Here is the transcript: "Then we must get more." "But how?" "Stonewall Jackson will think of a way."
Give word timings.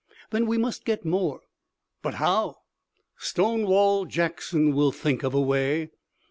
"Then 0.31 0.47
we 0.47 0.57
must 0.57 0.83
get 0.83 1.05
more." 1.05 1.41
"But 2.01 2.15
how?" 2.15 2.61
"Stonewall 3.19 4.05
Jackson 4.07 4.73
will 4.73 4.91
think 4.91 5.21
of 5.21 5.35
a 5.35 5.39
way." 5.41 5.91